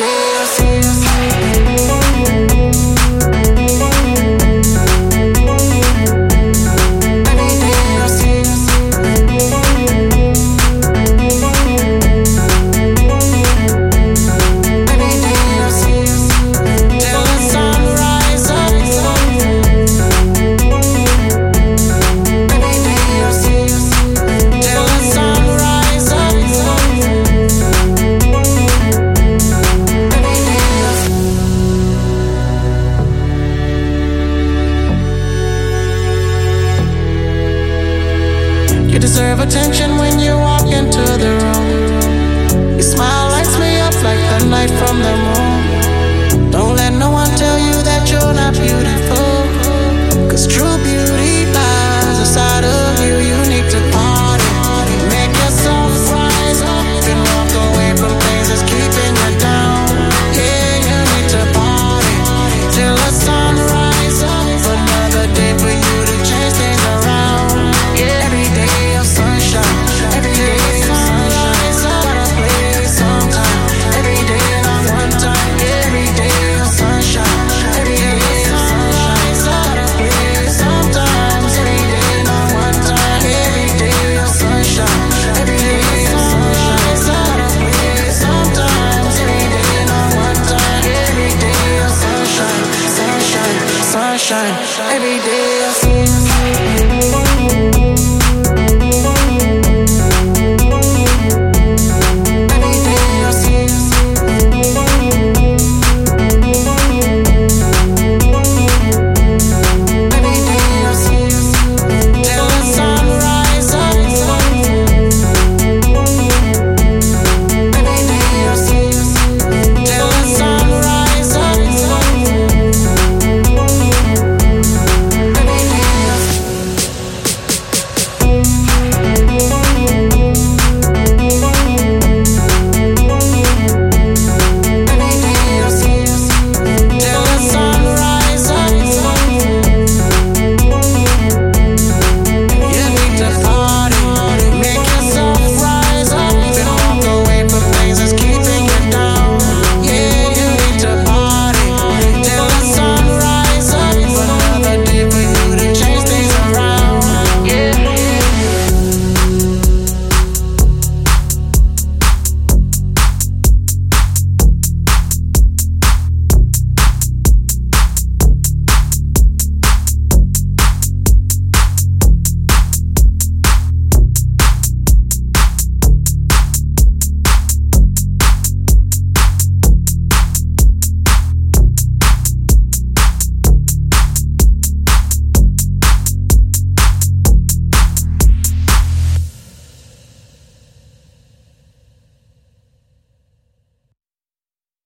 [0.00, 1.69] Deus.
[39.12, 42.74] deserve attention when you walk into the room.
[42.74, 45.29] Your smile lights me up like the night from the moon.